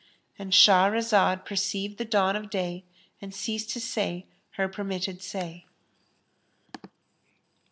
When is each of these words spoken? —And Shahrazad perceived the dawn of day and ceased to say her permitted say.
—And 0.39 0.51
Shahrazad 0.51 1.45
perceived 1.45 1.99
the 1.99 2.05
dawn 2.05 2.35
of 2.35 2.49
day 2.49 2.85
and 3.21 3.35
ceased 3.35 3.69
to 3.69 3.79
say 3.79 4.25
her 4.53 4.67
permitted 4.67 5.21
say. 5.21 5.67